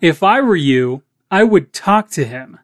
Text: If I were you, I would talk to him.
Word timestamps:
If 0.00 0.22
I 0.22 0.42
were 0.42 0.56
you, 0.56 1.02
I 1.30 1.42
would 1.42 1.72
talk 1.72 2.10
to 2.10 2.24
him. 2.24 2.58